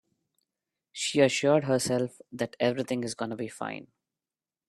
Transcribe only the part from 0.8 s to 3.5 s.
She assured herself that everything is gonna be